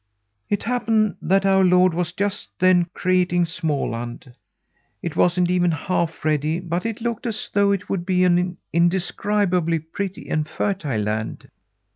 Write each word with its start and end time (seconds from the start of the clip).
"It 0.49 0.63
happened 0.63 1.17
that 1.21 1.45
our 1.45 1.63
Lord 1.63 1.93
was 1.93 2.11
just 2.11 2.49
then 2.57 2.87
creating 2.91 3.43
Småland. 3.43 4.33
It 5.03 5.15
wasn't 5.15 5.51
even 5.51 5.69
half 5.69 6.25
ready 6.25 6.59
but 6.59 6.87
it 6.87 7.01
looked 7.01 7.27
as 7.27 7.51
though 7.53 7.71
it 7.71 7.87
would 7.87 8.03
be 8.03 8.23
an 8.23 8.57
indescribably 8.73 9.77
pretty 9.77 10.27
and 10.27 10.49
fertile 10.49 11.01
land. 11.01 11.49